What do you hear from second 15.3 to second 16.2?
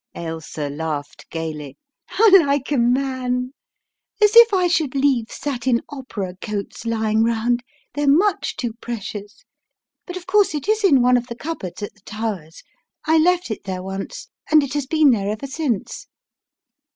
since."